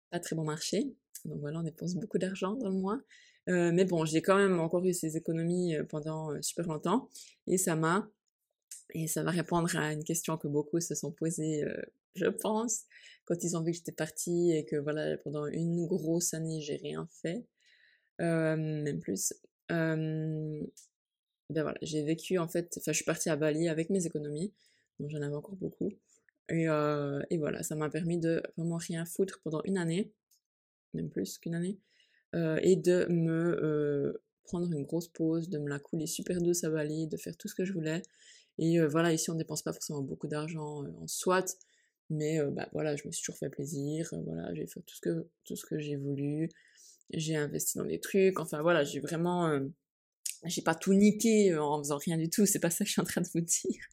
pas 0.09 0.19
très 0.19 0.35
bon 0.35 0.43
marché. 0.43 0.95
Donc 1.25 1.39
voilà, 1.39 1.59
on 1.59 1.63
dépense 1.63 1.95
beaucoup 1.95 2.17
d'argent 2.17 2.53
dans 2.53 2.69
le 2.69 2.75
mois. 2.75 2.99
Euh, 3.49 3.71
mais 3.73 3.85
bon, 3.85 4.05
j'ai 4.05 4.21
quand 4.21 4.35
même 4.35 4.59
encore 4.59 4.85
eu 4.85 4.93
ces 4.93 5.15
économies 5.15 5.75
euh, 5.75 5.83
pendant 5.83 6.31
euh, 6.31 6.41
super 6.41 6.67
longtemps. 6.67 7.09
Et 7.47 7.57
ça 7.57 7.75
m'a... 7.75 8.09
Et 8.93 9.07
ça 9.07 9.23
va 9.23 9.31
répondre 9.31 9.75
à 9.75 9.93
une 9.93 10.03
question 10.03 10.37
que 10.37 10.47
beaucoup 10.47 10.79
se 10.79 10.95
sont 10.95 11.11
posées, 11.11 11.63
je 12.15 12.27
pense, 12.27 12.83
quand 13.25 13.43
ils 13.43 13.57
ont 13.57 13.61
vu 13.61 13.71
que 13.71 13.77
j'étais 13.77 13.91
partie 13.91 14.51
et 14.51 14.65
que 14.65 14.77
voilà, 14.77 15.17
pendant 15.17 15.45
une 15.47 15.85
grosse 15.87 16.33
année, 16.33 16.61
j'ai 16.61 16.77
rien 16.77 17.07
fait. 17.21 17.45
même 18.19 18.99
plus. 18.99 19.33
ben 19.69 20.67
voilà, 21.49 21.77
j'ai 21.81 22.03
vécu 22.03 22.37
en 22.37 22.47
fait, 22.47 22.73
enfin 22.77 22.91
je 22.91 22.97
suis 22.97 23.05
partie 23.05 23.29
à 23.29 23.35
Bali 23.35 23.67
avec 23.69 23.89
mes 23.89 24.05
économies, 24.05 24.53
donc 24.99 25.09
j'en 25.09 25.21
avais 25.21 25.35
encore 25.35 25.55
beaucoup. 25.55 25.91
Et, 26.49 26.69
euh, 26.69 27.21
et 27.29 27.37
voilà, 27.37 27.61
ça 27.63 27.75
m'a 27.75 27.89
permis 27.89 28.17
de 28.17 28.41
vraiment 28.55 28.77
rien 28.77 29.05
foutre 29.05 29.41
pendant 29.43 29.61
une 29.65 29.77
année, 29.77 30.11
même 30.93 31.09
plus 31.09 31.37
qu'une 31.37 31.55
année, 31.55 31.79
euh, 32.35 32.57
et 32.61 32.75
de 32.75 33.05
me 33.09 33.63
euh, 33.63 34.23
prendre 34.43 34.71
une 34.71 34.85
grosse 34.85 35.09
pause, 35.09 35.49
de 35.49 35.57
me 35.57 35.67
la 35.67 35.79
couler 35.79 36.07
super 36.07 36.41
douce 36.41 36.63
à 36.63 36.69
Bali, 36.69 37.07
de 37.07 37.17
faire 37.17 37.35
tout 37.35 37.47
ce 37.47 37.55
que 37.55 37.65
je 37.65 37.73
voulais. 37.73 38.01
Et 38.59 38.79
voilà, 38.87 39.13
ici 39.13 39.29
on 39.29 39.35
dépense 39.35 39.61
pas 39.61 39.73
forcément 39.73 40.01
beaucoup 40.01 40.27
d'argent 40.27 40.83
en 40.83 41.07
soit, 41.07 41.57
mais 42.09 42.39
bah 42.51 42.67
voilà, 42.73 42.95
je 42.95 43.07
me 43.07 43.11
suis 43.11 43.21
toujours 43.23 43.37
fait 43.37 43.49
plaisir, 43.49 44.09
voilà, 44.25 44.53
j'ai 44.53 44.65
fait 44.67 44.81
tout 44.81 44.95
ce 44.95 45.01
que, 45.01 45.27
tout 45.45 45.55
ce 45.55 45.65
que 45.65 45.79
j'ai 45.79 45.95
voulu, 45.95 46.49
j'ai 47.11 47.35
investi 47.35 47.77
dans 47.77 47.85
des 47.85 47.99
trucs, 47.99 48.39
enfin 48.39 48.61
voilà, 48.61 48.83
j'ai 48.83 48.99
vraiment, 48.99 49.59
j'ai 50.45 50.63
pas 50.63 50.75
tout 50.75 50.93
niqué 50.93 51.55
en 51.55 51.77
faisant 51.79 51.97
rien 51.97 52.17
du 52.17 52.29
tout, 52.29 52.45
c'est 52.45 52.59
pas 52.59 52.69
ça 52.71 52.83
que 52.83 52.87
je 52.87 52.93
suis 52.93 53.01
en 53.01 53.05
train 53.05 53.21
de 53.21 53.27
vous 53.33 53.41
dire 53.65 53.87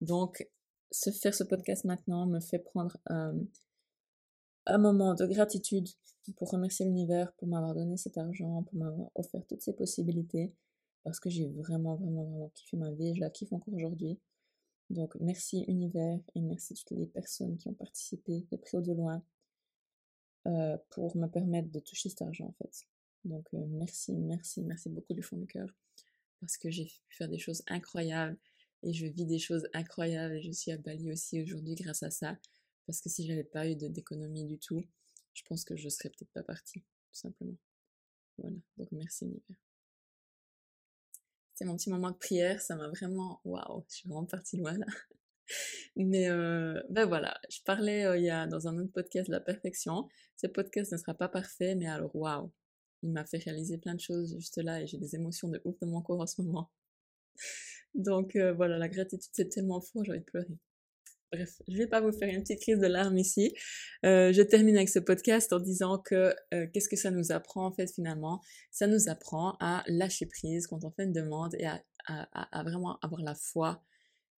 Donc, 0.00 0.46
se 0.90 1.10
faire 1.10 1.34
ce 1.34 1.44
podcast 1.44 1.84
maintenant 1.84 2.26
me 2.26 2.40
fait 2.40 2.58
prendre 2.58 2.96
un 4.66 4.78
moment 4.78 5.14
de 5.14 5.26
gratitude 5.26 5.88
pour 6.36 6.50
remercier 6.50 6.86
l'univers 6.86 7.32
pour 7.34 7.48
m'avoir 7.48 7.74
donné 7.74 7.96
cet 7.96 8.16
argent, 8.16 8.62
pour 8.62 8.74
m'avoir 8.78 9.10
offert 9.14 9.46
toutes 9.46 9.62
ces 9.62 9.74
possibilités, 9.74 10.52
parce 11.02 11.20
que 11.20 11.28
j'ai 11.28 11.48
vraiment, 11.48 11.96
vraiment, 11.96 12.24
vraiment 12.24 12.50
kiffé 12.54 12.76
ma 12.76 12.90
vie, 12.90 13.14
je 13.14 13.20
la 13.20 13.30
kiffe 13.30 13.52
encore 13.52 13.74
aujourd'hui. 13.74 14.18
Donc 14.90 15.14
merci 15.20 15.64
univers 15.68 16.18
et 16.34 16.40
merci 16.40 16.74
toutes 16.86 16.98
les 16.98 17.06
personnes 17.06 17.56
qui 17.58 17.68
ont 17.68 17.74
participé 17.74 18.46
de 18.50 18.56
près 18.56 18.78
ou 18.78 18.82
de 18.82 18.92
loin 18.92 19.22
euh, 20.46 20.76
pour 20.90 21.16
me 21.16 21.26
permettre 21.26 21.70
de 21.70 21.80
toucher 21.80 22.08
cet 22.08 22.22
argent 22.22 22.46
en 22.46 22.52
fait. 22.52 22.86
Donc 23.24 23.46
merci, 23.52 24.12
merci, 24.12 24.62
merci 24.62 24.90
beaucoup 24.90 25.14
du 25.14 25.22
fond 25.22 25.36
du 25.36 25.46
cœur 25.46 25.68
parce 26.40 26.58
que 26.58 26.70
j'ai 26.70 26.84
pu 26.84 27.16
faire 27.16 27.28
des 27.28 27.38
choses 27.38 27.62
incroyables 27.66 28.36
et 28.82 28.92
je 28.92 29.06
vis 29.06 29.24
des 29.24 29.38
choses 29.38 29.66
incroyables 29.72 30.34
et 30.34 30.42
je 30.42 30.52
suis 30.52 30.70
à 30.72 30.76
Bali 30.76 31.10
aussi 31.10 31.42
aujourd'hui 31.42 31.74
grâce 31.74 32.02
à 32.02 32.10
ça 32.10 32.36
parce 32.86 33.00
que 33.00 33.08
si 33.08 33.26
j'avais 33.26 33.44
pas 33.44 33.68
eu 33.68 33.76
d'économie 33.76 34.44
du 34.44 34.58
tout, 34.58 34.84
je 35.34 35.42
pense 35.48 35.64
que 35.64 35.76
je 35.76 35.88
serais 35.88 36.10
peut-être 36.10 36.32
pas 36.32 36.42
partie, 36.42 36.80
tout 36.80 37.14
simplement. 37.14 37.56
Voilà, 38.38 38.56
donc 38.76 38.88
merci 38.92 39.26
Niver. 39.26 39.58
C'était 41.52 41.66
mon 41.66 41.76
petit 41.76 41.90
moment 41.90 42.10
de 42.10 42.16
prière, 42.16 42.60
ça 42.60 42.74
m'a 42.74 42.88
vraiment, 42.88 43.40
waouh, 43.44 43.84
je 43.88 43.96
suis 43.96 44.08
vraiment 44.08 44.26
partie 44.26 44.56
loin 44.56 44.76
là. 44.76 44.86
Mais 45.96 46.28
euh, 46.28 46.82
ben 46.90 47.06
voilà, 47.06 47.38
je 47.50 47.60
parlais 47.62 48.04
euh, 48.06 48.16
il 48.16 48.24
y 48.24 48.30
a 48.30 48.46
dans 48.46 48.66
un 48.66 48.78
autre 48.78 48.92
podcast 48.92 49.28
de 49.28 49.32
la 49.32 49.40
perfection. 49.40 50.08
Ce 50.36 50.46
podcast 50.46 50.92
ne 50.92 50.96
sera 50.96 51.14
pas 51.14 51.28
parfait, 51.28 51.74
mais 51.74 51.86
alors 51.86 52.14
waouh, 52.16 52.50
il 53.02 53.12
m'a 53.12 53.24
fait 53.24 53.38
réaliser 53.38 53.78
plein 53.78 53.94
de 53.94 54.00
choses 54.00 54.34
juste 54.34 54.56
là 54.56 54.80
et 54.80 54.86
j'ai 54.86 54.98
des 54.98 55.14
émotions 55.14 55.48
de 55.48 55.60
ouf 55.64 55.78
dans 55.80 55.86
mon 55.86 56.02
corps 56.02 56.20
en 56.20 56.26
ce 56.26 56.42
moment. 56.42 56.70
Donc 57.94 58.36
euh, 58.36 58.52
voilà, 58.52 58.78
la 58.78 58.88
gratitude 58.88 59.30
c'est 59.32 59.48
tellement 59.48 59.80
fort, 59.80 60.04
j'ai 60.04 60.12
envie 60.12 60.20
de 60.20 60.24
pleurer. 60.24 60.58
Bref, 61.34 61.60
je 61.66 61.76
vais 61.76 61.88
pas 61.88 62.00
vous 62.00 62.12
faire 62.12 62.28
une 62.28 62.42
petite 62.42 62.60
crise 62.60 62.78
de 62.78 62.86
larmes 62.86 63.18
ici. 63.18 63.52
Euh, 64.06 64.32
je 64.32 64.40
termine 64.40 64.76
avec 64.76 64.88
ce 64.88 65.00
podcast 65.00 65.52
en 65.52 65.58
disant 65.58 65.98
que 65.98 66.32
euh, 66.54 66.68
qu'est-ce 66.72 66.88
que 66.88 66.94
ça 66.94 67.10
nous 67.10 67.32
apprend 67.32 67.66
en 67.66 67.72
fait 67.72 67.92
finalement? 67.92 68.40
Ça 68.70 68.86
nous 68.86 69.08
apprend 69.08 69.56
à 69.58 69.82
lâcher 69.88 70.26
prise 70.26 70.68
quand 70.68 70.84
on 70.84 70.92
fait 70.92 71.02
une 71.02 71.12
demande 71.12 71.56
et 71.56 71.66
à, 71.66 72.62
vraiment 72.62 73.00
avoir 73.02 73.20
la 73.22 73.34
foi 73.34 73.82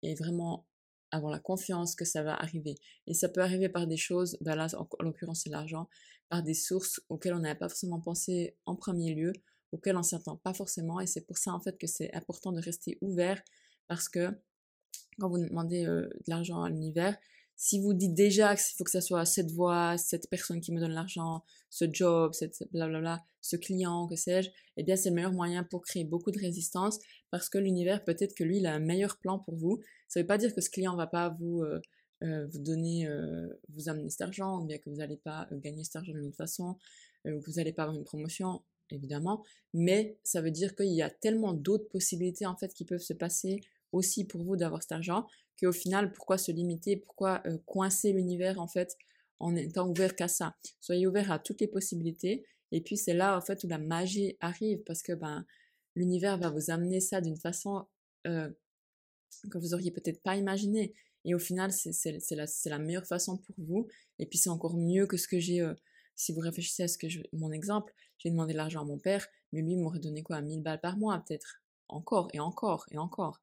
et 0.02 0.14
vraiment 0.14 0.66
avoir 1.10 1.30
la 1.30 1.38
confiance 1.38 1.94
que 1.94 2.06
ça 2.06 2.22
va 2.22 2.34
arriver. 2.34 2.76
Et 3.06 3.12
ça 3.12 3.28
peut 3.28 3.42
arriver 3.42 3.68
par 3.68 3.86
des 3.86 3.98
choses, 3.98 4.38
ben 4.40 4.56
là 4.56 4.68
en, 4.78 4.88
l'occurrence 5.00 5.42
c'est 5.42 5.50
l'argent, 5.50 5.90
par 6.30 6.42
des 6.42 6.54
sources 6.54 7.00
auxquelles 7.10 7.34
on 7.34 7.40
n'avait 7.40 7.58
pas 7.58 7.68
forcément 7.68 8.00
pensé 8.00 8.56
en 8.64 8.74
premier 8.74 9.14
lieu, 9.14 9.34
auxquelles 9.70 9.98
on 9.98 10.02
s'attend 10.02 10.36
pas 10.36 10.54
forcément. 10.54 10.98
Et 11.00 11.06
c'est 11.06 11.26
pour 11.26 11.36
ça 11.36 11.52
en 11.52 11.60
fait 11.60 11.76
que 11.76 11.86
c'est 11.86 12.14
important 12.14 12.52
de 12.52 12.60
rester 12.62 12.96
ouvert 13.02 13.42
parce 13.86 14.08
que 14.08 14.30
quand 15.18 15.28
vous 15.28 15.38
demandez 15.38 15.84
euh, 15.86 16.02
de 16.02 16.28
l'argent 16.28 16.62
à 16.62 16.70
l'univers, 16.70 17.16
si 17.58 17.80
vous 17.80 17.94
dites 17.94 18.12
déjà 18.12 18.54
qu'il 18.54 18.76
faut 18.76 18.84
que 18.84 18.90
ça 18.90 19.00
soit 19.00 19.24
cette 19.24 19.50
voix, 19.50 19.96
cette 19.96 20.28
personne 20.28 20.60
qui 20.60 20.72
me 20.72 20.80
donne 20.80 20.92
l'argent, 20.92 21.42
ce 21.70 21.86
job, 21.90 22.34
cette 22.34 22.62
blablabla, 22.70 23.24
ce 23.40 23.56
client, 23.56 24.06
que 24.06 24.16
sais-je, 24.16 24.50
eh 24.76 24.82
bien 24.82 24.94
c'est 24.96 25.08
le 25.08 25.14
meilleur 25.14 25.32
moyen 25.32 25.64
pour 25.64 25.82
créer 25.82 26.04
beaucoup 26.04 26.30
de 26.30 26.38
résistance 26.38 26.98
parce 27.30 27.48
que 27.48 27.56
l'univers 27.56 28.04
peut-être 28.04 28.34
que 28.34 28.44
lui 28.44 28.58
il 28.58 28.66
a 28.66 28.74
un 28.74 28.78
meilleur 28.78 29.16
plan 29.18 29.38
pour 29.38 29.56
vous. 29.56 29.80
Ça 30.08 30.20
ne 30.20 30.24
veut 30.24 30.26
pas 30.26 30.36
dire 30.36 30.54
que 30.54 30.60
ce 30.60 30.68
client 30.68 30.96
va 30.96 31.06
pas 31.06 31.30
vous 31.30 31.62
euh, 31.62 31.80
euh, 32.22 32.46
vous 32.46 32.58
donner, 32.58 33.08
vous 33.70 33.88
amener 33.88 34.08
cet 34.10 34.22
argent, 34.22 34.62
ou 34.62 34.66
bien 34.66 34.78
que 34.78 34.88
vous 34.88 34.96
n'allez 34.96 35.18
pas 35.18 35.48
gagner 35.52 35.84
cet 35.84 35.96
argent 35.96 36.12
d'une 36.12 36.26
autre 36.26 36.36
façon, 36.36 36.76
ou 37.26 37.40
que 37.40 37.50
vous 37.50 37.56
n'allez 37.56 37.72
pas 37.72 37.82
avoir 37.82 37.96
une 37.96 38.04
promotion, 38.04 38.62
évidemment. 38.90 39.44
Mais 39.74 40.18
ça 40.24 40.40
veut 40.40 40.50
dire 40.50 40.74
qu'il 40.74 40.94
y 40.94 41.02
a 41.02 41.10
tellement 41.10 41.52
d'autres 41.52 41.88
possibilités 41.88 42.46
en 42.46 42.56
fait 42.56 42.72
qui 42.72 42.84
peuvent 42.84 43.00
se 43.00 43.12
passer 43.12 43.60
aussi 43.96 44.24
pour 44.24 44.42
vous 44.42 44.56
d'avoir 44.56 44.82
cet 44.82 44.92
argent, 44.92 45.26
qu'au 45.60 45.72
final, 45.72 46.12
pourquoi 46.12 46.38
se 46.38 46.52
limiter, 46.52 46.96
pourquoi 46.96 47.42
euh, 47.46 47.58
coincer 47.66 48.12
l'univers 48.12 48.60
en 48.60 48.68
fait 48.68 48.96
en 49.38 49.54
étant 49.54 49.88
ouvert 49.88 50.16
qu'à 50.16 50.28
ça. 50.28 50.56
Soyez 50.80 51.06
ouvert 51.06 51.30
à 51.30 51.38
toutes 51.38 51.60
les 51.60 51.68
possibilités, 51.68 52.44
et 52.72 52.80
puis 52.80 52.96
c'est 52.96 53.14
là 53.14 53.36
en 53.36 53.40
fait 53.40 53.64
où 53.64 53.68
la 53.68 53.78
magie 53.78 54.36
arrive, 54.40 54.82
parce 54.84 55.02
que 55.02 55.12
ben 55.12 55.44
l'univers 55.94 56.38
va 56.38 56.50
vous 56.50 56.70
amener 56.70 57.00
ça 57.00 57.20
d'une 57.20 57.36
façon 57.36 57.86
euh, 58.26 58.50
que 59.50 59.58
vous 59.58 59.74
auriez 59.74 59.90
peut-être 59.90 60.22
pas 60.22 60.36
imaginé. 60.36 60.94
Et 61.24 61.34
au 61.34 61.38
final, 61.40 61.72
c'est 61.72 62.20
la, 62.30 62.46
la, 62.66 62.78
meilleure 62.78 63.06
façon 63.06 63.36
pour 63.38 63.56
vous. 63.58 63.88
Et 64.20 64.26
puis 64.26 64.38
c'est 64.38 64.48
encore 64.48 64.76
mieux 64.76 65.06
que 65.06 65.16
ce 65.16 65.26
que 65.26 65.40
j'ai. 65.40 65.60
Euh, 65.60 65.74
si 66.14 66.32
vous 66.32 66.40
réfléchissez 66.40 66.84
à 66.84 66.88
ce 66.88 66.96
que 66.96 67.06
mon 67.32 67.52
exemple, 67.52 67.92
j'ai 68.18 68.30
demandé 68.30 68.54
l'argent 68.54 68.82
à 68.82 68.84
mon 68.84 68.98
père, 68.98 69.26
mais 69.52 69.60
lui 69.60 69.76
m'aurait 69.76 69.98
donné 69.98 70.22
quoi? 70.22 70.40
1000 70.40 70.62
balles 70.62 70.80
par 70.80 70.96
mois 70.96 71.22
peut-être. 71.26 71.60
Encore 71.88 72.28
et 72.32 72.40
encore 72.40 72.86
et 72.90 72.98
encore 72.98 73.40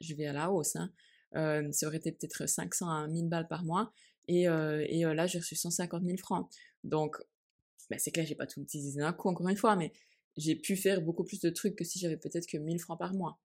je 0.00 0.14
vais 0.14 0.26
à 0.26 0.32
la 0.32 0.50
hausse. 0.50 0.76
Hein. 0.76 0.92
Euh, 1.36 1.70
ça 1.72 1.86
aurait 1.86 1.98
été 1.98 2.12
peut-être 2.12 2.46
500 2.46 2.88
à 2.88 3.06
1000 3.06 3.28
balles 3.28 3.48
par 3.48 3.64
mois. 3.64 3.92
Et, 4.28 4.48
euh, 4.48 4.84
euh, 4.84 5.14
là, 5.14 5.26
j'ai 5.26 5.38
reçu 5.38 5.56
150 5.56 6.02
000 6.04 6.16
francs. 6.16 6.48
Donc, 6.84 7.16
bah, 7.88 7.96
c'est 7.98 8.10
clair, 8.10 8.26
j'ai 8.26 8.34
pas 8.34 8.46
tout 8.46 8.60
utilisé 8.60 9.00
d'un 9.00 9.12
coup, 9.12 9.28
encore 9.28 9.48
une 9.48 9.56
fois, 9.56 9.76
mais 9.76 9.92
j'ai 10.36 10.56
pu 10.56 10.76
faire 10.76 11.02
beaucoup 11.02 11.24
plus 11.24 11.40
de 11.40 11.50
trucs 11.50 11.76
que 11.76 11.84
si 11.84 11.98
j'avais 11.98 12.16
peut-être 12.16 12.46
que 12.46 12.56
1000 12.56 12.78
francs 12.78 12.98
par 12.98 13.14
mois. 13.14 13.38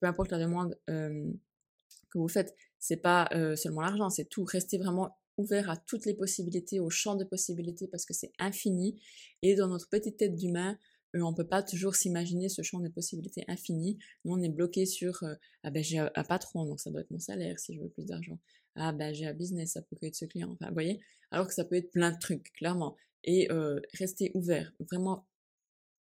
Peu 0.00 0.06
importe 0.06 0.30
la 0.30 0.38
demande 0.38 0.76
que 0.86 2.18
vous 2.18 2.28
faites, 2.28 2.54
c'est 2.78 2.98
pas 2.98 3.28
seulement 3.56 3.80
l'argent, 3.80 4.10
c'est 4.10 4.26
tout. 4.26 4.44
Restez 4.44 4.76
vraiment 4.76 5.16
ouvert 5.38 5.70
à 5.70 5.76
toutes 5.76 6.04
les 6.04 6.14
possibilités, 6.14 6.80
au 6.80 6.90
champ 6.90 7.14
de 7.14 7.24
possibilités, 7.24 7.88
parce 7.88 8.04
que 8.04 8.12
c'est 8.12 8.32
infini. 8.38 9.00
Et 9.42 9.54
dans 9.54 9.68
notre 9.68 9.88
petite 9.88 10.16
tête 10.16 10.34
d'humain, 10.34 10.78
euh, 11.16 11.22
on 11.22 11.34
peut 11.34 11.46
pas 11.46 11.62
toujours 11.62 11.94
s'imaginer 11.94 12.48
ce 12.48 12.62
champ 12.62 12.80
de 12.80 12.88
possibilités 12.88 13.44
infini. 13.48 13.98
Nous, 14.24 14.34
on 14.34 14.42
est 14.42 14.48
bloqué 14.48 14.86
sur 14.86 15.22
euh, 15.22 15.34
ah 15.62 15.70
ben 15.70 15.82
j'ai 15.82 15.98
un, 15.98 16.24
patron, 16.24 16.66
donc 16.66 16.80
ça 16.80 16.90
doit 16.90 17.00
être 17.00 17.10
mon 17.10 17.18
salaire 17.18 17.58
si 17.58 17.74
je 17.74 17.80
veux 17.80 17.88
plus 17.88 18.06
d'argent. 18.06 18.38
Ah 18.74 18.92
ben 18.92 19.14
j'ai 19.14 19.26
un 19.26 19.34
business, 19.34 19.72
ça 19.72 19.82
peut 19.82 19.96
être 20.02 20.14
ce 20.14 20.26
client. 20.26 20.50
Enfin, 20.52 20.68
vous 20.68 20.74
voyez, 20.74 21.00
alors 21.30 21.46
que 21.46 21.54
ça 21.54 21.64
peut 21.64 21.76
être 21.76 21.90
plein 21.90 22.12
de 22.12 22.18
trucs, 22.18 22.52
clairement. 22.52 22.96
Et 23.24 23.50
euh, 23.50 23.80
restez 23.94 24.30
ouvert, 24.34 24.72
vraiment. 24.78 25.26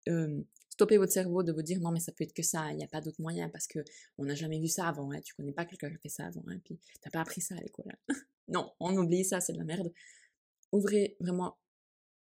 Euh, 0.08 0.42
stoppez 0.70 0.96
votre 0.96 1.12
cerveau 1.12 1.42
de 1.42 1.52
vous 1.52 1.60
dire 1.60 1.78
non 1.80 1.90
mais 1.90 2.00
ça 2.00 2.10
peut 2.10 2.24
être 2.24 2.32
que 2.32 2.42
ça, 2.42 2.70
il 2.72 2.78
n'y 2.78 2.84
a 2.84 2.88
pas 2.88 3.02
d'autre 3.02 3.20
moyen 3.20 3.50
parce 3.50 3.66
que 3.66 3.80
on 4.16 4.24
n'a 4.24 4.34
jamais 4.34 4.58
vu 4.58 4.68
ça 4.68 4.88
avant, 4.88 5.12
hein, 5.12 5.20
tu 5.20 5.34
connais 5.34 5.52
pas 5.52 5.66
quelqu'un 5.66 5.90
qui 5.90 5.96
a 5.96 5.98
fait 5.98 6.08
ça 6.08 6.24
avant, 6.26 6.42
hein, 6.48 6.58
puis 6.64 6.78
t'as 7.02 7.10
pas 7.10 7.20
appris 7.20 7.42
ça 7.42 7.54
à 7.54 7.60
l'école. 7.60 7.92
Hein. 8.08 8.14
non, 8.48 8.72
on 8.80 8.96
oublie 8.96 9.24
ça, 9.24 9.40
c'est 9.40 9.52
de 9.52 9.58
la 9.58 9.64
merde. 9.64 9.92
Ouvrez 10.72 11.16
vraiment 11.20 11.58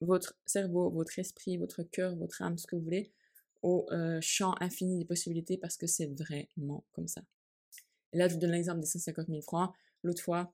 votre 0.02 0.36
cerveau, 0.46 0.90
votre 0.90 1.18
esprit, 1.20 1.58
votre 1.58 1.84
cœur, 1.84 2.16
votre 2.16 2.42
âme, 2.42 2.58
ce 2.58 2.68
que 2.68 2.76
vous 2.76 2.84
voulez, 2.84 3.12
au 3.62 3.86
euh, 3.92 4.20
champ 4.22 4.56
infini 4.62 4.98
des 4.98 5.06
possibilités 5.06 5.58
parce 5.58 5.78
que 5.78 5.88
c'est 5.88 6.08
vraiment 6.08 6.86
comme 6.92 7.08
ça. 7.08 7.22
Et 8.14 8.18
là, 8.18 8.28
je 8.28 8.34
vous 8.34 8.40
donne 8.40 8.52
l'exemple 8.52 8.80
des 8.80 8.86
150 8.86 9.28
000 9.28 9.42
francs. 9.42 9.74
L'autre 10.04 10.24
fois, 10.24 10.54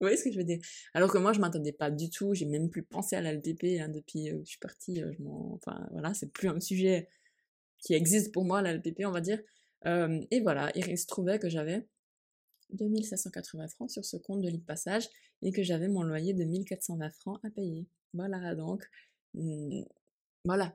Vous 0.00 0.04
voyez 0.04 0.16
ce 0.16 0.24
que 0.24 0.32
je 0.32 0.38
veux 0.38 0.44
dire? 0.44 0.58
Alors 0.92 1.10
que 1.10 1.18
moi, 1.18 1.32
je 1.32 1.40
m'attendais 1.40 1.72
pas 1.72 1.90
du 1.90 2.10
tout, 2.10 2.34
j'ai 2.34 2.44
même 2.44 2.68
plus 2.68 2.82
pensé 2.82 3.16
à 3.16 3.22
la 3.22 3.32
LPP 3.32 3.80
hein, 3.80 3.88
depuis 3.88 4.24
que 4.24 4.40
je 4.40 4.44
suis 4.44 4.58
partie. 4.58 5.02
Euh, 5.02 5.12
je 5.18 5.24
enfin, 5.24 5.88
voilà, 5.92 6.12
c'est 6.12 6.30
plus 6.30 6.48
un 6.48 6.60
sujet 6.60 7.08
qui 7.78 7.94
existe 7.94 8.32
pour 8.32 8.44
moi, 8.44 8.60
la 8.60 8.74
LPP, 8.74 9.06
on 9.06 9.10
va 9.10 9.20
dire. 9.20 9.40
Euh, 9.86 10.20
et 10.30 10.40
voilà, 10.40 10.70
il 10.74 10.98
se 10.98 11.06
trouvait 11.06 11.38
que 11.38 11.48
j'avais 11.48 11.86
2580 12.70 13.68
francs 13.68 13.90
sur 13.90 14.04
ce 14.04 14.16
compte 14.16 14.42
de 14.42 14.48
libre 14.48 14.66
passage 14.66 15.08
et 15.42 15.52
que 15.52 15.62
j'avais 15.62 15.88
mon 15.88 16.02
loyer 16.02 16.34
de 16.34 16.44
1420 16.44 17.10
francs 17.10 17.40
à 17.44 17.50
payer. 17.50 17.86
Voilà, 18.12 18.54
donc 18.54 18.86
voilà. 20.44 20.74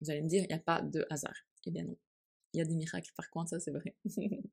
Vous 0.00 0.10
allez 0.10 0.22
me 0.22 0.28
dire, 0.28 0.42
il 0.42 0.48
n'y 0.48 0.54
a 0.54 0.58
pas 0.58 0.80
de 0.82 1.06
hasard. 1.10 1.34
Eh 1.66 1.70
bien 1.70 1.84
non. 1.84 1.96
Il 2.54 2.58
y 2.58 2.62
a 2.62 2.64
des 2.66 2.74
miracles 2.76 3.12
par 3.16 3.30
contre, 3.30 3.50
ça 3.50 3.60
c'est 3.60 3.70
vrai. 3.72 3.94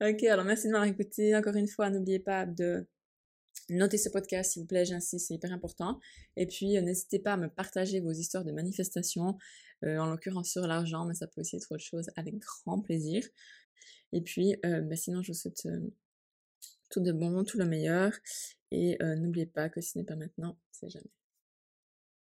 ok, 0.00 0.22
alors 0.24 0.44
merci 0.44 0.66
de 0.68 0.72
m'avoir 0.72 0.88
écouté. 0.88 1.36
Encore 1.36 1.56
une 1.56 1.68
fois, 1.68 1.90
n'oubliez 1.90 2.20
pas 2.20 2.46
de 2.46 2.86
Notez 3.70 3.96
ce 3.96 4.10
podcast 4.10 4.52
s'il 4.52 4.62
vous 4.62 4.68
plaît, 4.68 4.84
j'insiste, 4.84 5.28
c'est 5.28 5.34
hyper 5.34 5.52
important. 5.52 5.98
Et 6.36 6.46
puis 6.46 6.76
euh, 6.76 6.82
n'hésitez 6.82 7.18
pas 7.18 7.34
à 7.34 7.36
me 7.36 7.48
partager 7.48 8.00
vos 8.00 8.12
histoires 8.12 8.44
de 8.44 8.52
manifestation, 8.52 9.38
euh, 9.84 9.98
en 9.98 10.06
l'occurrence 10.06 10.50
sur 10.50 10.66
l'argent, 10.66 11.06
mais 11.06 11.14
ça 11.14 11.26
peut 11.26 11.40
aussi 11.40 11.56
être 11.56 11.72
autre 11.72 11.82
chose 11.82 12.10
avec 12.16 12.38
grand 12.38 12.80
plaisir. 12.80 13.26
Et 14.12 14.20
puis 14.20 14.56
euh, 14.66 14.82
bah, 14.82 14.96
sinon 14.96 15.22
je 15.22 15.32
vous 15.32 15.38
souhaite 15.38 15.66
Tout 16.90 17.00
de 17.00 17.12
bon, 17.12 17.44
tout 17.44 17.58
le 17.58 17.66
meilleur. 17.66 18.12
Et 18.70 18.98
n'oubliez 19.00 19.46
pas 19.46 19.68
que 19.68 19.80
ce 19.80 19.98
n'est 19.98 20.04
pas 20.04 20.16
maintenant, 20.16 20.58
c'est 20.72 20.90
jamais. 20.90 21.10